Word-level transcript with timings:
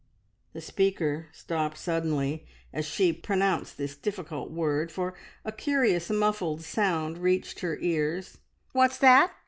The 0.53 0.61
speaker 0.61 1.27
stopped 1.31 1.77
suddenly 1.77 2.47
as 2.73 2.87
she 2.87 3.13
pronounced 3.13 3.77
this 3.77 3.95
difficult 3.95 4.49
word, 4.49 4.91
for 4.91 5.13
a 5.45 5.51
curious 5.51 6.09
muffled 6.09 6.63
sound 6.63 7.19
reached 7.19 7.59
her 7.59 7.77
ears. 7.79 8.39
"What's 8.73 8.97
that?" 8.97 9.31